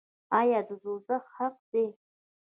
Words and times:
آیا 0.39 0.59
دوزخ 0.69 1.23
حق 1.37 1.55
دی؟ 1.71 1.85